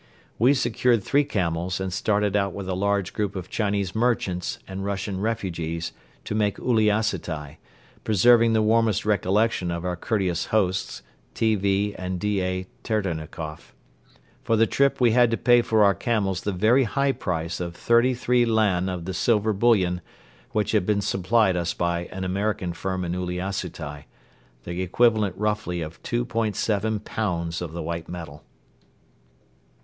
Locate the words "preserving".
8.03-8.53